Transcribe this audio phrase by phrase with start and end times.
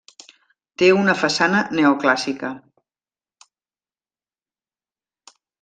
[0.81, 2.51] Té una façana neoclàssica.